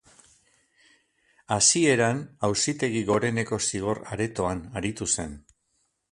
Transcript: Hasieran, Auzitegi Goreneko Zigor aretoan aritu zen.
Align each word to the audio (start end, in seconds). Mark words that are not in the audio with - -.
Hasieran, 1.55 2.21
Auzitegi 2.47 3.03
Goreneko 3.09 3.59
Zigor 3.67 4.01
aretoan 4.15 4.63
aritu 4.81 5.09
zen. 5.17 5.37